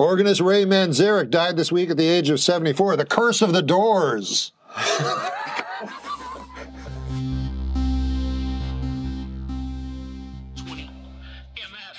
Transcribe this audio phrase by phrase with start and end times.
[0.00, 2.96] Organist Ray Manzarek died this week at the age of 74.
[2.96, 4.52] The Curse of the Doors.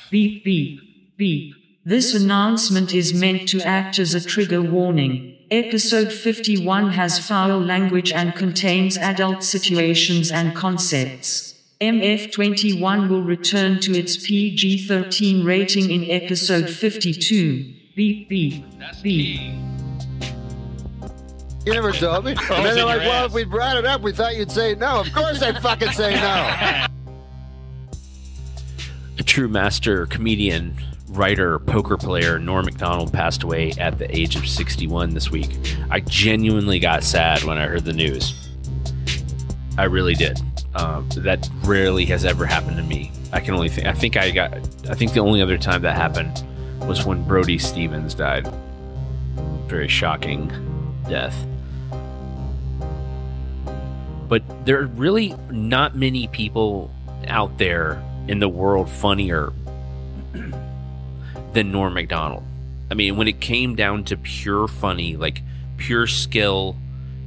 [0.09, 0.81] Beep, beep,
[1.15, 1.53] beep.
[1.85, 5.37] This announcement is meant to act as a trigger warning.
[5.51, 11.53] Episode 51 has foul language and contains adult situations and concepts.
[11.79, 17.75] MF21 will return to its PG 13 rating in episode 52.
[17.93, 18.63] Beep, beep,
[19.03, 19.53] beep.
[21.65, 22.31] You never told me.
[22.31, 25.01] And then they're like, well, if we brought it up, we thought you'd say no.
[25.01, 26.85] Of course I'd fucking say no.
[29.19, 30.73] A true master comedian,
[31.09, 35.57] writer, poker player, Norm MacDonald passed away at the age of 61 this week.
[35.89, 38.49] I genuinely got sad when I heard the news.
[39.77, 40.39] I really did.
[40.75, 43.11] Um, that rarely has ever happened to me.
[43.33, 43.85] I can only think.
[43.85, 44.53] I think I got.
[44.89, 46.45] I think the only other time that happened
[46.87, 48.51] was when Brody Stevens died.
[49.67, 50.51] Very shocking
[51.07, 51.45] death.
[54.27, 56.91] But there are really not many people
[57.27, 59.53] out there in the world funnier
[61.53, 62.43] than Norm MacDonald.
[62.89, 65.41] I mean, when it came down to pure funny, like
[65.77, 66.75] pure skill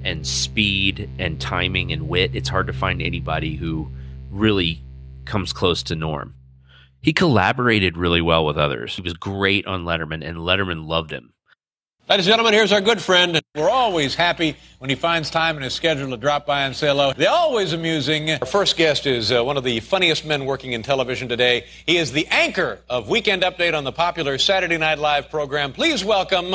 [0.03, 3.91] and speed and timing and wit, it's hard to find anybody who
[4.31, 4.83] really
[5.25, 6.35] comes close to Norm.
[7.05, 8.97] He collaborated really well with others.
[8.97, 11.35] He was great on Letterman, and Letterman loved him.
[12.09, 13.43] Ladies and gentlemen, here's our good friend.
[13.55, 16.87] We're always happy when he finds time in his schedule to drop by and say
[16.87, 17.13] hello.
[17.13, 18.31] They're always amusing.
[18.31, 21.67] Our first guest is uh, one of the funniest men working in television today.
[21.85, 25.75] He is the anchor of Weekend Update on the popular Saturday Night Live program.
[25.75, 26.55] Please welcome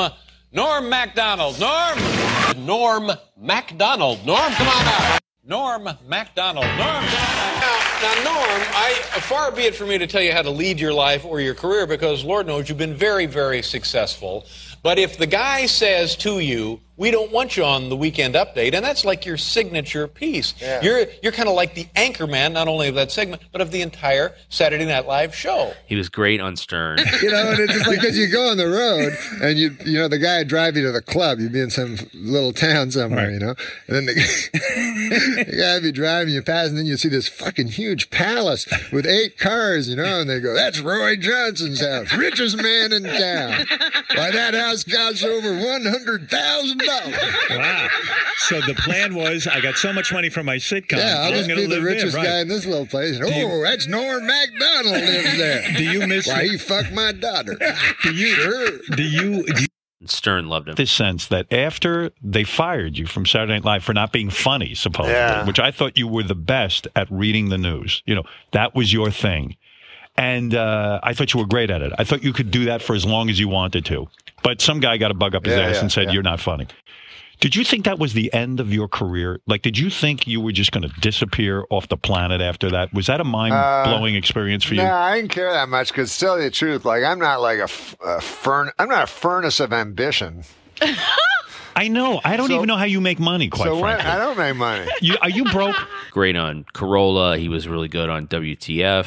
[0.50, 1.60] Norm MacDonald.
[1.60, 2.66] Norm!
[2.66, 4.26] Norm MacDonald.
[4.26, 5.20] Norm, come on out.
[5.44, 6.66] Norm MacDonald.
[6.66, 7.89] Norm, come on out.
[8.02, 10.92] Now, Norm, I far be it for me to tell you how to lead your
[10.92, 14.46] life or your career because Lord knows you've been very, very successful.
[14.82, 18.74] But if the guy says to you, we don't want you on the weekend update,
[18.74, 20.52] and that's like your signature piece.
[20.60, 20.82] Yeah.
[20.82, 23.70] You're you're kind of like the anchor man, not only of that segment, but of
[23.70, 25.72] the entire Saturday Night Live show.
[25.86, 26.98] He was great on Stern.
[27.20, 29.12] You know, and it's just because you go on the road
[29.42, 31.38] and you, you know, the guy would drive you to the club.
[31.38, 33.54] You'd be in some little town somewhere, you know,
[33.86, 34.14] and then the,
[34.52, 38.66] the guy would be driving you past, and then you see this fucking huge palace
[38.92, 43.04] with eight cars, you know, and they go, "That's Roy Johnson's house, richest man in
[43.04, 43.66] town."
[44.14, 47.34] Why that house costs over one hundred thousand dollars.
[47.50, 47.88] Wow.
[48.38, 50.98] So the plan was I got so much money from my sitcom.
[50.98, 52.24] Yeah, I'll I'm just gonna be the live there, richest right.
[52.26, 53.18] guy in this little place.
[53.18, 55.72] And, you- oh, that's Norm MacDonald lives there.
[55.76, 57.56] Do you miss Why he fucked my daughter?
[58.02, 58.68] do you Sure.
[58.96, 59.66] do you do you
[60.06, 60.74] Stern loved him.
[60.76, 64.74] this sense that after they fired you from Saturday Night Live for not being funny,
[64.74, 65.44] supposedly, Yeah.
[65.46, 68.02] which I thought you were the best at reading the news.
[68.06, 68.22] You know,
[68.52, 69.56] that was your thing.
[70.20, 71.92] And uh, I thought you were great at it.
[71.98, 74.06] I thought you could do that for as long as you wanted to.
[74.42, 76.12] But some guy got a bug up his Yeah, ass yeah, and said, yeah.
[76.12, 76.66] You're not funny.
[77.40, 79.40] Did you think that was the end of your career?
[79.46, 82.92] Like, did you think you were just going to disappear off the planet after that?
[82.92, 83.54] Was that a mind
[83.86, 84.82] blowing experience for you?
[84.82, 87.58] No, I didn't care that much because, tell you the truth, like I'm not like
[87.60, 88.70] a, f- a furn.
[88.78, 90.44] I'm not a furnace of ambition.
[91.76, 92.20] I know.
[92.24, 94.10] I don't So- even know how you make money, quite so when, frankly.
[94.10, 94.86] I don't make money.
[95.00, 95.76] You, are you broke?
[96.10, 97.38] great on Carolla.
[97.38, 99.06] He was really good on WTF.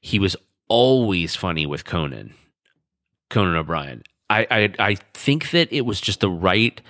[0.00, 0.36] He was
[0.68, 2.34] always funny with Conan,
[3.28, 4.02] Conan O'Brien.
[4.30, 6.80] I, I I think that it was just the right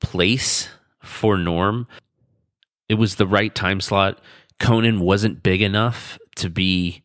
[0.00, 0.68] place
[1.02, 1.86] for Norm.
[2.88, 4.20] It was the right time slot.
[4.58, 7.02] Conan wasn't big enough to be.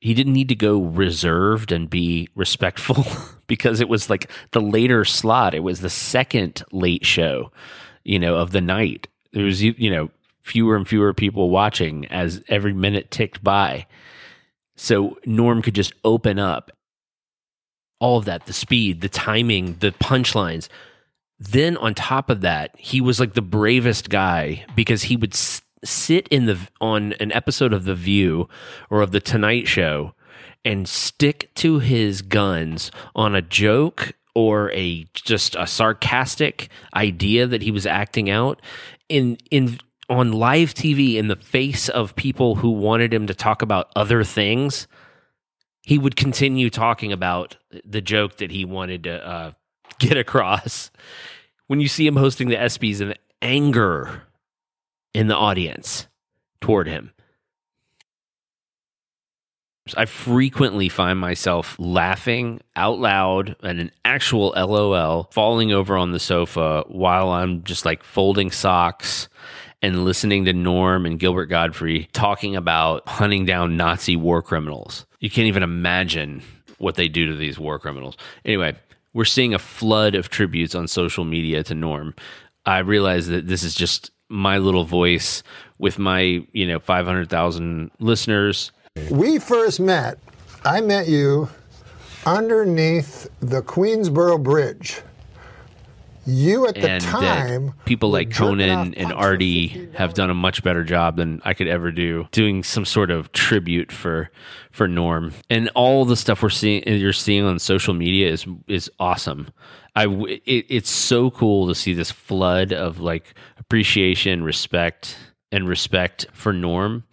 [0.00, 3.06] He didn't need to go reserved and be respectful
[3.46, 5.54] because it was like the later slot.
[5.54, 7.50] It was the second late show,
[8.04, 9.08] you know, of the night.
[9.32, 10.10] There was you know
[10.42, 13.86] fewer and fewer people watching as every minute ticked by.
[14.76, 16.70] So Norm could just open up
[17.98, 20.68] all of that the speed, the timing, the punchlines.
[21.38, 25.62] Then on top of that, he was like the bravest guy because he would s-
[25.84, 28.48] sit in the on an episode of The View
[28.90, 30.14] or of the Tonight Show
[30.64, 37.62] and stick to his guns on a joke or a just a sarcastic idea that
[37.62, 38.60] he was acting out
[39.08, 43.62] in in on live TV in the face of people who wanted him to talk
[43.62, 44.86] about other things
[45.86, 49.52] he would continue talking about the joke that he wanted to uh,
[49.98, 50.90] get across.
[51.68, 54.24] When you see him hosting the ESPYS and anger
[55.14, 56.08] in the audience
[56.60, 57.12] toward him,
[59.96, 66.18] I frequently find myself laughing out loud and an actual LOL, falling over on the
[66.18, 69.28] sofa while I'm just like folding socks
[69.82, 75.06] and listening to Norm and Gilbert Gottfried talking about hunting down Nazi war criminals.
[75.20, 76.42] You can't even imagine
[76.78, 78.16] what they do to these war criminals.
[78.44, 78.76] Anyway,
[79.12, 82.14] we're seeing a flood of tributes on social media to Norm.
[82.64, 85.42] I realize that this is just my little voice
[85.78, 88.72] with my, you know, 500,000 listeners.
[89.10, 90.18] We first met,
[90.64, 91.48] I met you
[92.24, 95.00] underneath the Queensboro Bridge.
[96.26, 100.62] You at the and time, that people like Conan and Artie have done a much
[100.62, 104.30] better job than I could ever do doing some sort of tribute for
[104.72, 108.90] for Norm and all the stuff we're seeing you're seeing on social media is is
[108.98, 109.48] awesome.
[109.94, 115.16] I it, it's so cool to see this flood of like appreciation, respect,
[115.52, 117.04] and respect for Norm.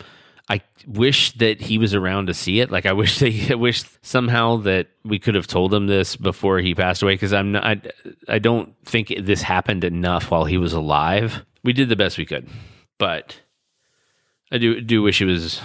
[0.50, 2.70] I wish that he was around to see it.
[2.70, 6.60] Like I wish they, I wish somehow that we could have told him this before
[6.60, 7.14] he passed away.
[7.14, 7.82] Because I'm not, I,
[8.28, 11.46] I don't think this happened enough while he was alive.
[11.64, 12.50] We did the best we could,
[12.98, 13.40] but
[14.52, 15.62] I do do wish he was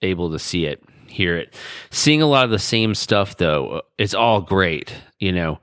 [0.00, 1.54] able to see it, hear it.
[1.90, 4.94] Seeing a lot of the same stuff though, it's all great.
[5.20, 5.60] You know,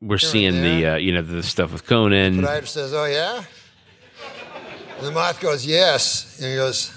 [0.00, 2.40] we're seeing the uh, you know the stuff with Conan.
[2.40, 3.44] Podiatrist says, "Oh yeah,"
[4.96, 6.96] and the moth goes, "Yes," and he goes.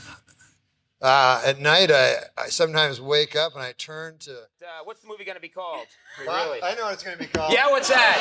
[1.04, 4.32] Uh, at night, I, I sometimes wake up and I turn to.
[4.38, 5.86] Uh, what's the movie going to be called?
[6.20, 6.62] Really?
[6.64, 7.52] I know what it's going to be called.
[7.52, 8.20] Yeah, what's that?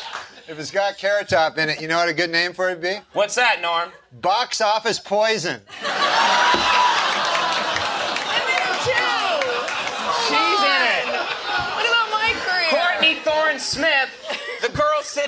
[0.48, 2.76] If it's got Carrot Top in it, you know what a good name for it
[2.76, 2.96] would be?
[3.12, 3.90] What's that, Norm?
[4.22, 5.60] Box Office Poison.
[10.24, 11.04] She's in it.
[11.76, 12.68] What about my career?
[12.70, 13.97] Courtney Thorne Smith, the girl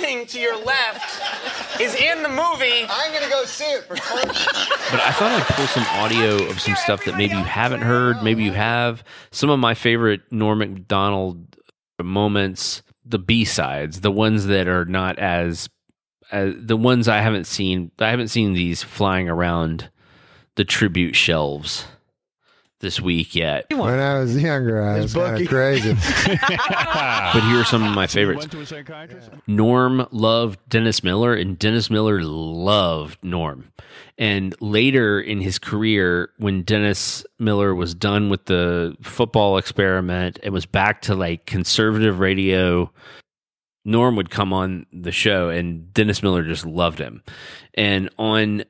[0.01, 2.87] sitting to your left, is in the movie.
[2.89, 4.51] I'm going to go see it for torture.
[4.91, 8.25] But I thought I'd pull some audio of some stuff that maybe you haven't heard,
[8.25, 9.05] maybe you have.
[9.31, 11.57] Some of my favorite Norm Macdonald
[12.03, 15.69] moments, the B sides, the ones that are not as,
[16.33, 17.93] as the ones I haven't seen.
[18.01, 19.91] I haven't seen these flying around
[20.57, 21.87] the tribute shelves
[22.81, 23.67] this week yet.
[23.71, 25.91] when I was younger, I was kind of crazy.
[27.33, 28.41] But here are some of my favorites.
[28.41, 29.31] Went to a psychiatrist.
[29.47, 33.73] Norm loved Dennis Miller, and Dennis Miller loved Norm.
[34.19, 40.53] And later in his career, when Dennis Miller was done with the football experiment and
[40.53, 42.91] was back to like conservative radio,
[43.85, 47.23] Norm would come on the show, and Dennis Miller just loved him.
[47.75, 48.65] And on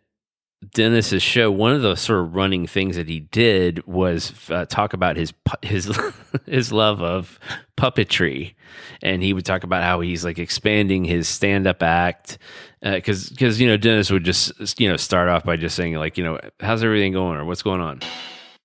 [0.75, 4.93] Dennis's show, one of the sort of running things that he did was uh, talk
[4.93, 5.91] about his his
[6.47, 7.39] his love of
[7.77, 8.55] puppetry,
[9.03, 12.37] and he would talk about how he's like expanding his stand up act
[12.83, 16.19] because because you know Dennis would just you know start off by just saying like
[16.19, 18.01] you know how's everything going or what's going on.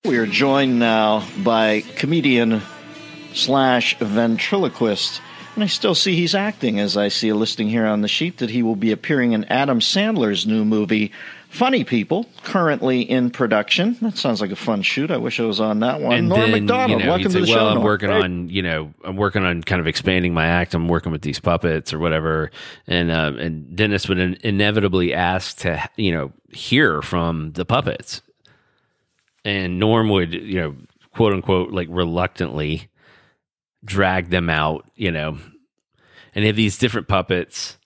[0.03, 2.61] We are joined now by comedian
[3.33, 5.21] slash ventriloquist.
[5.55, 8.39] And I still see he's acting, as I see a listing here on the sheet
[8.39, 11.13] that he will be appearing in Adam Sandler's new movie,
[11.47, 13.95] Funny People, currently in production.
[14.01, 15.09] That sounds like a fun shoot.
[15.11, 16.13] I wish I was on that one.
[16.17, 17.55] and Norm then MacDonald, you know, welcome to say, the show.
[17.55, 17.85] well, I'm Norm.
[17.85, 20.73] working on you know I'm working on kind of expanding my act.
[20.73, 22.51] I'm working with these puppets or whatever,
[22.85, 28.21] and uh, and Dennis would in- inevitably ask to you know hear from the puppets,
[29.45, 30.75] and Norm would you know
[31.13, 32.89] quote unquote like reluctantly
[33.85, 35.37] drag them out, you know,
[36.33, 37.77] and they have these different puppets.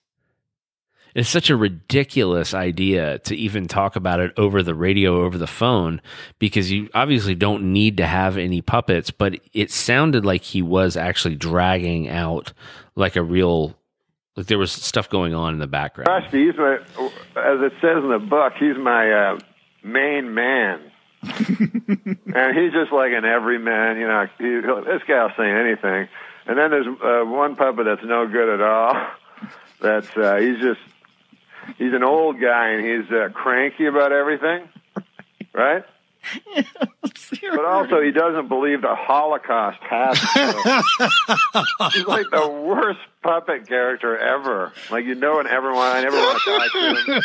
[1.14, 5.48] It's such a ridiculous idea to even talk about it over the radio, over the
[5.48, 6.00] phone,
[6.38, 10.96] because you obviously don't need to have any puppets, but it sounded like he was
[10.96, 12.52] actually dragging out
[12.94, 13.76] like a real,
[14.36, 16.06] like there was stuff going on in the background.
[16.08, 19.38] Rusty, he's my, as it says in the book, he's my uh,
[19.82, 20.89] main man.
[21.22, 24.26] and he's just like an everyman, you know.
[24.38, 26.08] He, this guy will say anything.
[26.46, 28.94] And then there's uh, one puppet that's no good at all.
[29.80, 30.80] That's uh, he's just
[31.78, 34.68] he's an old guy and he's uh, cranky about everything,
[35.54, 35.84] right?
[37.42, 40.76] But also, he doesn't believe the Holocaust happened.
[40.98, 44.72] So He's like the worst puppet character ever.
[44.90, 47.22] Like you know, and everyone, I never want to talk to him.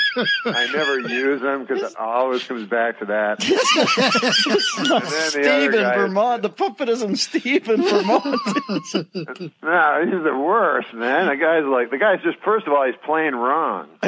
[0.56, 3.40] I never use him because it always comes back to that.
[3.40, 6.42] the Steve in guy is- Vermont.
[6.42, 8.24] The puppet isn't Steve in Vermont.
[9.64, 11.28] No, he's the worst, man.
[11.28, 13.88] The guy's like the guy's just first of all, he's playing wrong.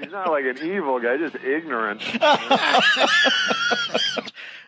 [0.00, 2.00] He's not like an evil guy, just ignorant.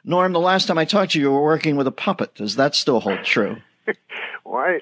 [0.04, 2.34] Norm, the last time I talked to you, you were working with a puppet.
[2.34, 3.58] Does that still hold true?
[4.42, 4.80] Why?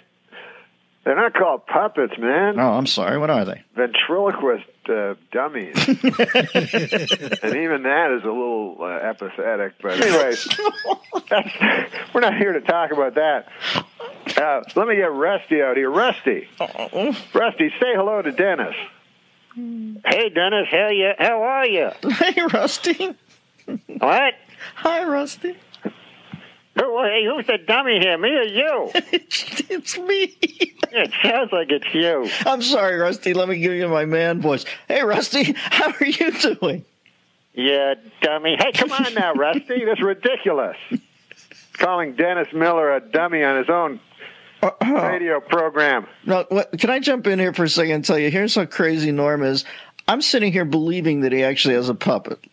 [1.04, 2.58] They're not called puppets, man.
[2.58, 3.18] Oh, I'm sorry.
[3.18, 3.62] What are they?
[3.74, 5.76] ventriloquist uh, dummies.
[5.88, 5.96] and
[7.56, 9.74] even that is a little uh, apathetic.
[9.80, 10.48] But anyways,
[12.14, 13.48] we're not here to talk about that.
[14.36, 15.90] Uh, let me get Rusty out here.
[15.90, 16.48] Rusty,
[17.34, 18.74] Rusty, say hello to Dennis.
[19.54, 21.12] Hey, Dennis, how you?
[21.18, 21.90] How are you?
[22.10, 23.16] Hey, Rusty.
[23.98, 24.34] What?
[24.76, 25.56] Hi, Rusty.
[25.82, 28.90] who, hey, who's the dummy here, me or you?
[28.94, 30.36] it's me.
[30.40, 32.28] It sounds like it's you.
[32.46, 33.34] I'm sorry, Rusty.
[33.34, 34.64] Let me give you my man voice.
[34.88, 36.84] Hey, Rusty, how are you doing?
[37.54, 38.56] Yeah, dummy.
[38.58, 39.84] Hey, come on now, Rusty.
[39.84, 40.76] That's ridiculous.
[41.74, 44.00] Calling Dennis Miller a dummy on his own
[44.62, 46.06] uh, uh, radio program.
[46.26, 48.30] Now, what, can I jump in here for a second and tell you?
[48.30, 49.64] Here's how crazy Norm is.
[50.06, 52.44] I'm sitting here believing that he actually has a puppet.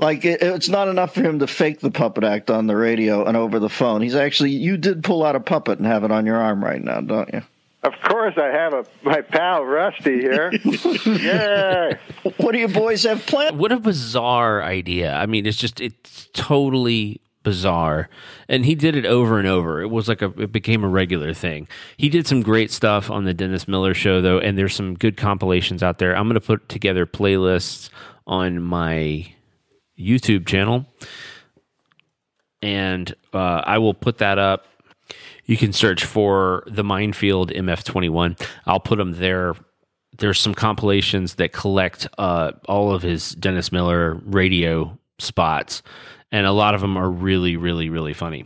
[0.00, 3.24] Like it, it's not enough for him to fake the puppet act on the radio
[3.26, 4.00] and over the phone.
[4.00, 6.82] He's actually you did pull out a puppet and have it on your arm right
[6.82, 7.42] now, don't you?
[7.82, 10.52] Of course, I have a my pal Rusty here.
[11.06, 11.98] yeah.
[12.38, 13.58] What do you boys have planned?
[13.58, 15.14] What a bizarre idea.
[15.14, 18.08] I mean, it's just it's totally bizarre.
[18.48, 19.82] And he did it over and over.
[19.82, 21.68] It was like a it became a regular thing.
[21.98, 25.18] He did some great stuff on the Dennis Miller show though, and there's some good
[25.18, 26.16] compilations out there.
[26.16, 27.90] I'm going to put together playlists
[28.26, 29.34] on my
[30.00, 30.86] YouTube channel.
[32.62, 34.66] And uh, I will put that up.
[35.44, 38.40] You can search for the Mindfield MF21.
[38.66, 39.54] I'll put them there
[40.20, 45.82] there's some compilations that collect uh, all of his Dennis Miller radio spots,
[46.30, 48.44] and a lot of them are really, really, really funny.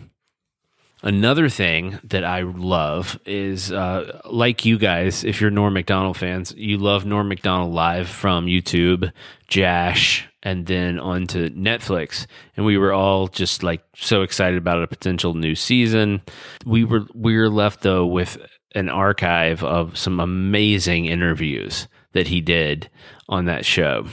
[1.03, 6.55] Another thing that I love is, uh, like you guys, if you're Norm Macdonald fans,
[6.57, 9.13] you love Norm Macdonald live from YouTube,
[9.47, 12.27] Jash, and then onto Netflix.
[12.57, 16.23] And we were all just like so excited about a potential new season.
[16.65, 18.39] We were we were left though with
[18.75, 22.91] an archive of some amazing interviews that he did
[23.29, 24.07] on that show.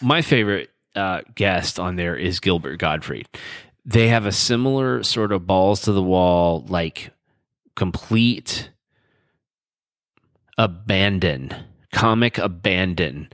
[0.00, 3.26] My favorite uh, guest on there is Gilbert Gottfried.
[3.84, 7.10] They have a similar sort of balls to the wall, like
[7.74, 8.70] complete
[10.58, 11.52] abandon,
[11.92, 13.28] comic abandon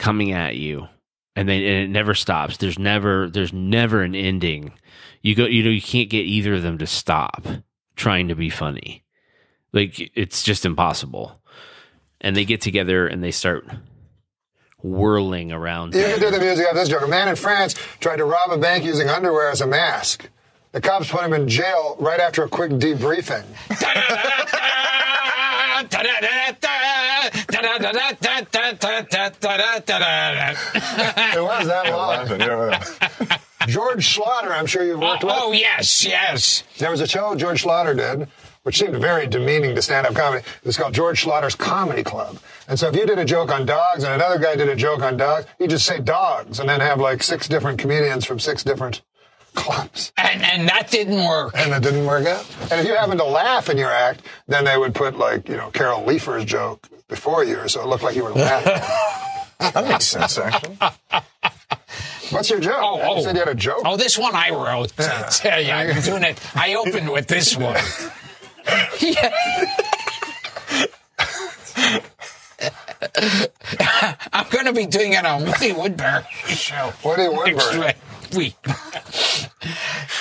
[0.00, 0.88] coming at you.
[1.36, 2.56] And then and it never stops.
[2.56, 4.72] There's never there's never an ending.
[5.22, 7.46] You go you know you can't get either of them to stop
[7.94, 9.04] trying to be funny.
[9.72, 11.40] Like it's just impossible.
[12.20, 13.64] And they get together and they start
[14.82, 15.94] whirling around.
[15.94, 17.02] You can do the music of this joke.
[17.02, 20.28] A man in France tried to rob a bank using underwear as a mask.
[20.72, 23.44] The cops put him in jail right after a quick debriefing.
[31.36, 33.40] it was that long.
[33.68, 35.36] George Schlatter, I'm sure you've worked oh, with.
[35.38, 36.64] Oh, yes, yes.
[36.78, 38.28] There was a show George Schlatter did,
[38.62, 40.44] which seemed very demeaning to stand up comedy.
[40.44, 42.38] It was called George Schlatter's Comedy Club.
[42.68, 45.02] And so if you did a joke on dogs and another guy did a joke
[45.02, 48.64] on dogs, you just say dogs and then have like six different comedians from six
[48.64, 49.02] different
[49.54, 50.12] clubs.
[50.16, 51.52] And, and that didn't work.
[51.56, 52.46] And it didn't work out.
[52.70, 55.56] And if you happened to laugh in your act, then they would put like, you
[55.56, 58.80] know, Carol Leifer's joke before you, so it looked like you were laughing.
[59.72, 60.78] that makes sense, actually.
[62.30, 62.76] What's your joke?
[62.78, 63.16] Oh, oh.
[63.16, 63.82] You said you had a joke.
[63.84, 64.92] Oh, this one I wrote.
[64.98, 66.40] Yeah, yeah, yeah I'm doing it.
[66.56, 67.74] I opened with this one.
[69.00, 69.34] yeah.
[74.32, 76.92] I'm going to be doing it on Woody Woodbury show.
[77.04, 77.94] Woody Woodbury.
[78.36, 78.54] Week.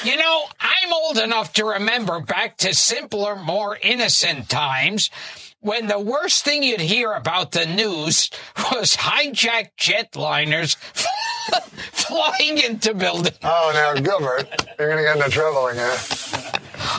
[0.04, 5.12] you know, I'm old enough to remember back to simpler, more innocent times
[5.62, 8.30] when the worst thing you'd hear about the news
[8.72, 10.76] was hijacked jetliners
[11.92, 13.38] flying into buildings.
[13.44, 14.48] Oh, now, Gilbert,
[14.78, 15.98] you're going to get into trouble again.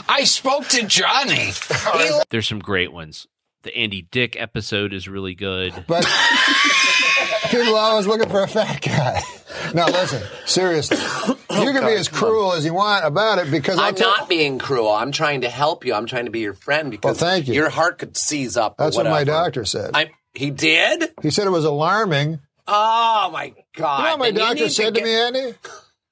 [0.07, 1.51] I spoke to Johnny.
[1.71, 3.27] Oh, There's some great ones.
[3.63, 5.85] The Andy Dick episode is really good.
[5.87, 6.05] But
[7.51, 9.21] people are always looking for a fat guy.
[9.73, 10.97] Now, listen, seriously.
[10.97, 14.89] You can be as cruel as you want about it because I'm not being cruel.
[14.89, 15.93] I'm trying to help you.
[15.93, 17.53] I'm trying to be your friend because well, thank you.
[17.53, 18.77] your heart could seize up.
[18.77, 19.91] That's what my doctor said.
[19.93, 21.13] I, he did?
[21.21, 22.39] He said it was alarming.
[22.67, 23.97] Oh, my God.
[23.99, 25.53] You know what my you doctor said to to, me, Andy?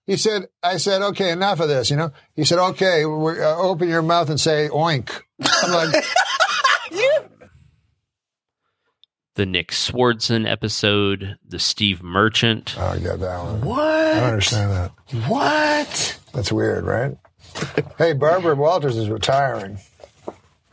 [0.05, 2.11] He said, I said, okay, enough of this, you know?
[2.35, 5.21] He said, okay, we're, uh, open your mouth and say oink.
[5.41, 6.03] I'm like,
[9.39, 12.75] the Nick Swardson episode, the Steve Merchant.
[12.77, 13.61] Oh, I got that one.
[13.61, 13.79] What?
[13.79, 14.91] I don't understand that.
[15.29, 16.19] What?
[16.33, 17.15] That's weird, right?
[17.97, 19.79] hey, Barbara Walters is retiring.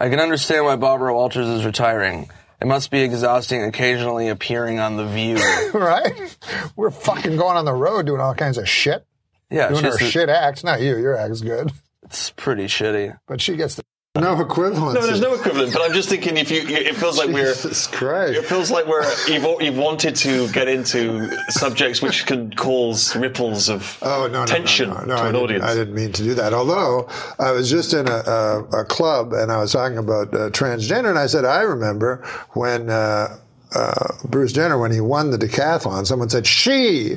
[0.01, 2.29] I can understand why Barbara Walters is retiring.
[2.61, 5.37] It must be exhausting occasionally appearing on The View.
[5.73, 6.37] right?
[6.75, 9.07] We're fucking going on the road doing all kinds of shit.
[9.49, 10.65] Yeah, doing she's our the- shit acts.
[10.65, 10.97] Not you.
[10.99, 11.71] Your act's good.
[12.03, 13.17] It's pretty shitty.
[13.29, 13.85] But she gets the
[14.17, 14.95] no equivalent.
[14.95, 15.73] No, there's no equivalent.
[15.73, 18.39] But I'm just thinking, if you, it feels like we're, Jesus Christ.
[18.39, 23.69] it feels like we're you've, you've wanted to get into subjects which can cause ripples
[23.69, 25.65] of Oh no, no, tension no, no, no, to I an audience.
[25.65, 26.53] I didn't mean to do that.
[26.53, 27.09] Although
[27.39, 31.11] I was just in a, a, a club and I was talking about uh, transgender,
[31.11, 33.39] and I said I remember when uh,
[33.75, 37.17] uh, Bruce Jenner, when he won the decathlon, someone said she.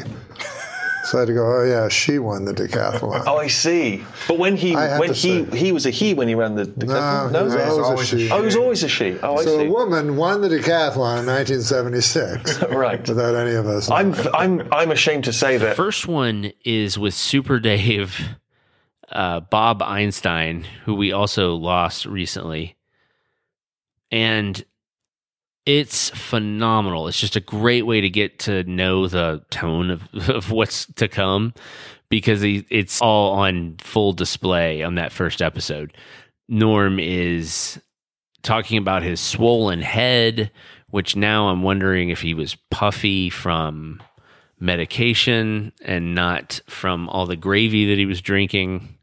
[1.05, 1.45] So I had to go.
[1.45, 3.23] Oh yeah, she won the decathlon.
[3.25, 4.03] Oh, I see.
[4.27, 7.31] But when he when he say- he was a he when he ran the decathlon.
[7.31, 8.29] No, he was always a she.
[8.31, 9.17] Oh, he was always a she.
[9.23, 9.65] Oh, I so see.
[9.65, 12.63] a woman won the decathlon in 1976.
[12.71, 13.07] right.
[13.07, 13.89] Without any of us.
[13.89, 15.69] I'm I'm I'm ashamed to say that.
[15.69, 18.19] The First one is with Super Dave,
[19.09, 22.75] uh, Bob Einstein, who we also lost recently,
[24.11, 24.63] and
[25.69, 27.07] it's phenomenal.
[27.07, 31.07] It's just a great way to get to know the tone of, of what's to
[31.07, 31.53] come
[32.09, 35.95] because it's all on full display on that first episode.
[36.47, 37.79] Norm is
[38.41, 40.49] talking about his swollen head,
[40.89, 44.01] which now I'm wondering if he was puffy from
[44.59, 48.97] medication and not from all the gravy that he was drinking.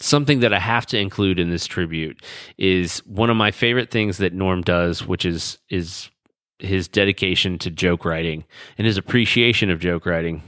[0.00, 2.22] Something that I have to include in this tribute
[2.58, 6.10] is one of my favorite things that Norm does, which is is
[6.58, 8.44] his dedication to joke writing
[8.78, 10.42] and his appreciation of joke writing.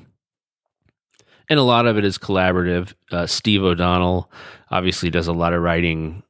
[1.50, 2.92] And a lot of it is collaborative.
[3.10, 4.30] Uh, Steve O'Donnell
[4.70, 6.22] obviously does a lot of writing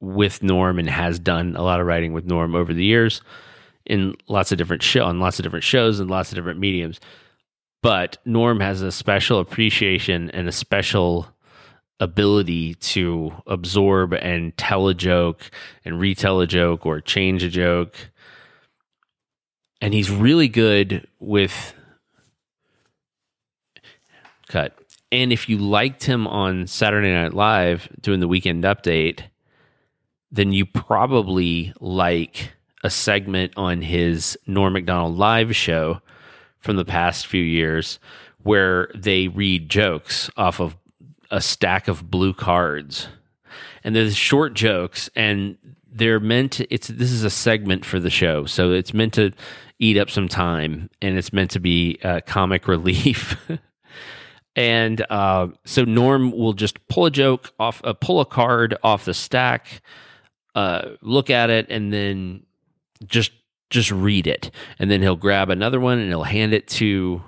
[0.00, 3.22] with Norm and has done a lot of writing with Norm over the years
[3.84, 7.00] in lots of different show on lots of different shows and lots of different mediums.
[7.82, 11.31] But Norm has a special appreciation and a special
[12.02, 15.50] ability to absorb and tell a joke
[15.84, 18.10] and retell a joke or change a joke.
[19.80, 21.74] And he's really good with
[24.48, 24.76] cut.
[25.12, 29.20] And if you liked him on Saturday Night Live doing the weekend update,
[30.32, 36.00] then you probably like a segment on his Norm MacDonald live show
[36.58, 38.00] from the past few years
[38.42, 40.76] where they read jokes off of
[41.32, 43.08] a stack of blue cards.
[43.82, 45.56] And there's short jokes and
[45.90, 48.46] they're meant to it's this is a segment for the show.
[48.46, 49.32] So it's meant to
[49.78, 53.36] eat up some time and it's meant to be uh, comic relief.
[54.54, 59.06] and uh, so Norm will just pull a joke off, uh, pull a card off
[59.06, 59.82] the stack,
[60.54, 62.44] uh, look at it, and then
[63.06, 63.32] just
[63.70, 64.50] just read it.
[64.78, 67.22] And then he'll grab another one and he'll hand it to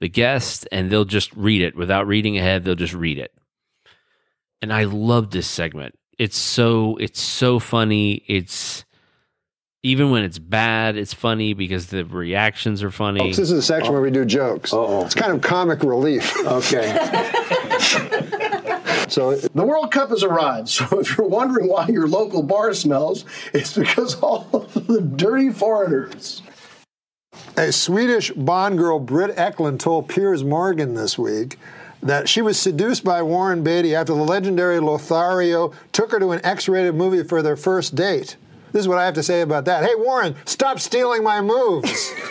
[0.00, 2.64] the guest, and they'll just read it without reading ahead.
[2.64, 3.32] They'll just read it.
[4.62, 5.98] And I love this segment.
[6.18, 8.22] It's so it's so funny.
[8.26, 8.84] It's
[9.82, 13.28] even when it's bad, it's funny because the reactions are funny.
[13.28, 14.72] This is a section where we do jokes.
[14.74, 16.36] Oh, It's kind of comic relief.
[16.44, 16.82] Okay.
[19.08, 20.68] so the World Cup has arrived.
[20.68, 25.50] So if you're wondering why your local bar smells, it's because all of the dirty
[25.50, 26.42] foreigners.
[27.56, 31.58] A Swedish Bond girl, Britt Ekland, told Piers Morgan this week
[32.02, 36.44] that she was seduced by Warren Beatty after the legendary Lothario took her to an
[36.44, 38.36] X rated movie for their first date.
[38.72, 39.84] This is what I have to say about that.
[39.84, 42.12] Hey, Warren, stop stealing my moves.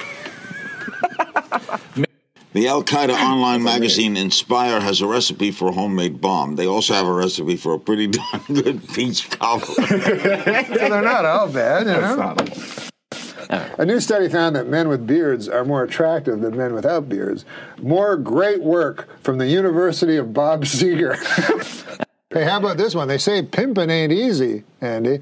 [2.52, 6.56] The Al Qaeda online magazine Inspire has a recipe for a homemade bomb.
[6.56, 9.76] They also have a recipe for a pretty darn good peach cobbler.
[9.86, 12.89] so they're not all bad, you know?
[13.50, 17.46] A new study found that men with beards are more attractive than men without beards.
[17.82, 21.16] More great work from the University of Bob Seger.
[22.30, 23.08] hey, how about this one?
[23.08, 25.22] They say pimping ain't easy, Andy.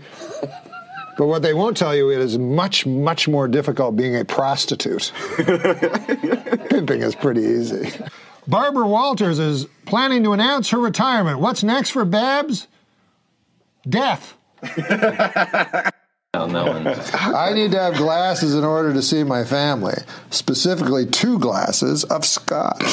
[1.18, 5.12] But what they won't tell you it is much, much more difficult being a prostitute.
[5.38, 7.92] Pimping is pretty easy.
[8.48, 11.40] Barbara Walters is planning to announce her retirement.
[11.40, 12.68] What's next for Babs?
[13.88, 14.36] Death.
[17.14, 19.96] I need to have glasses in order to see my family,
[20.30, 22.82] specifically two glasses of scotch.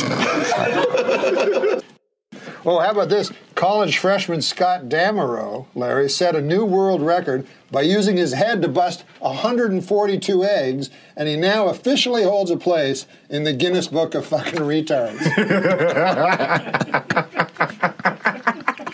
[2.64, 3.33] oh, how about this?
[3.55, 8.69] College freshman Scott Damerow, Larry, set a new world record by using his head to
[8.69, 14.27] bust 142 eggs, and he now officially holds a place in the Guinness Book of
[14.27, 15.21] fucking retards.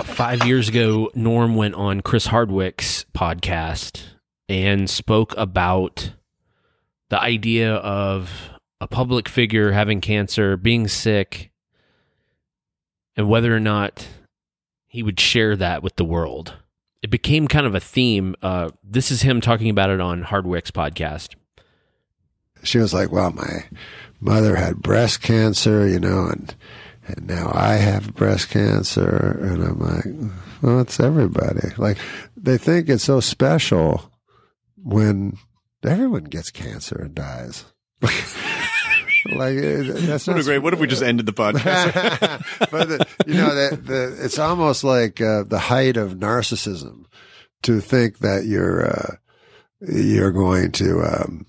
[0.05, 4.03] Five years ago, Norm went on Chris Hardwick's podcast
[4.51, 6.13] and spoke about
[7.09, 11.53] the idea of a public figure having cancer, being sick,
[13.17, 14.09] and whether or not
[14.89, 16.57] he would share that with the world.
[17.01, 18.35] It became kind of a theme.
[18.43, 21.37] Uh, this is him talking about it on Hardwick's podcast.
[22.65, 23.67] she was like, "Well, my
[24.21, 26.53] mother had breast cancer, you know, and
[27.07, 31.69] and now I have breast cancer." And I'm like, "Well, it's everybody.
[31.79, 31.99] Like
[32.37, 34.10] they think it's so special
[34.83, 35.37] when
[35.85, 37.65] everyone gets cancer and dies."
[38.03, 40.59] like uh, that's What not a great.
[40.59, 42.45] What if we just ended the podcast?
[42.71, 47.05] but the, you know that the, it's almost like uh, the height of narcissism
[47.63, 49.17] to think that you're uh,
[49.81, 51.47] you're going to um,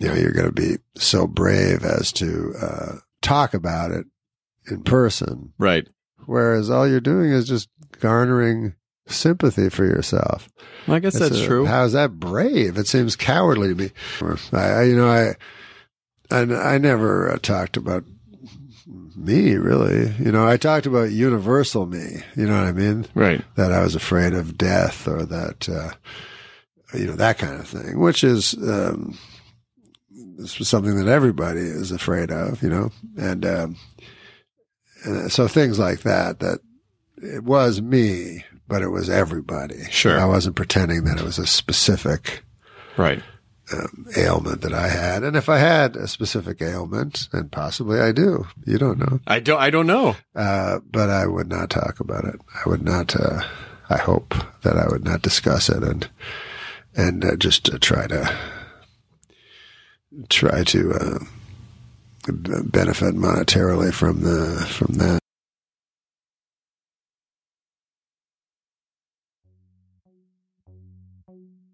[0.00, 4.06] you know, you're going to be so brave as to uh, talk about it
[4.70, 5.52] in person.
[5.58, 5.88] Right.
[6.26, 7.68] Whereas all you're doing is just
[8.00, 8.74] garnering
[9.06, 10.48] sympathy for yourself.
[10.86, 11.66] Well, I guess It's that's a- true.
[11.66, 12.78] How is that brave?
[12.78, 13.90] It seems cowardly to me.
[14.52, 15.34] I, you know, I,
[16.34, 18.04] I, I never uh, talked about
[19.16, 20.12] me really.
[20.18, 22.22] You know, I talked about universal me.
[22.36, 23.06] You know what I mean?
[23.14, 23.42] Right.
[23.56, 25.90] That I was afraid of death or that, uh,
[26.98, 29.18] you know, that kind of thing, which is, um,
[30.36, 33.76] this was something that everybody is afraid of, you know, and, um,
[35.04, 36.58] and so things like that, that
[37.18, 39.84] it was me, but it was everybody.
[39.90, 40.18] Sure.
[40.18, 42.42] I wasn't pretending that it was a specific
[42.96, 43.22] Right.
[43.72, 45.22] um, ailment that I had.
[45.22, 49.20] And if I had a specific ailment, and possibly I do, you don't know.
[49.26, 49.60] I don't.
[49.60, 50.16] I don't know.
[50.34, 52.36] Uh, but I would not talk about it.
[52.64, 53.14] I would not.
[53.16, 53.42] Uh,
[53.90, 56.08] I hope that I would not discuss it and
[56.96, 58.34] and uh, just uh, try to
[60.28, 61.18] try to uh,
[62.28, 65.18] benefit monetarily from the from that.
[71.26, 71.73] The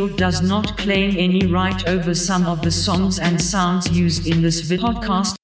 [0.00, 4.40] Mindfield does not claim any right over some of the songs and sounds used in
[4.40, 5.34] this podcast.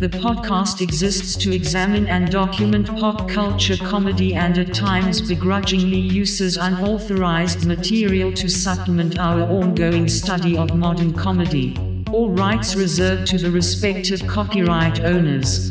[0.00, 6.56] The podcast exists to examine and document pop culture comedy and at times begrudgingly uses
[6.56, 11.76] unauthorized material to supplement our ongoing study of modern comedy.
[12.10, 15.70] All rights reserved to the respective copyright owners.